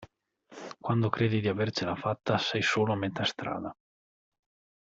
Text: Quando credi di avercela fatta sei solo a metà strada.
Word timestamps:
Quando 0.79 1.09
credi 1.09 1.41
di 1.41 1.47
avercela 1.47 1.93
fatta 1.95 2.39
sei 2.39 2.63
solo 2.63 2.93
a 2.93 2.95
metà 2.95 3.23
strada. 3.23 3.71